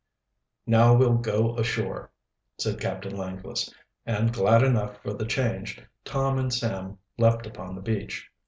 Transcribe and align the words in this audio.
"Now 0.65 0.95
we'll 0.95 1.19
go 1.19 1.55
ashore," 1.59 2.09
said 2.57 2.79
Captain 2.79 3.15
Langless, 3.15 3.71
and 4.03 4.33
glad 4.33 4.63
enough 4.63 4.99
for 5.03 5.13
the 5.13 5.27
change, 5.27 5.79
Tom 6.03 6.39
and 6.39 6.51
Sam 6.51 6.97
leaped 7.19 7.45
upon 7.45 7.75
the 7.75 7.81
beach. 7.83 8.31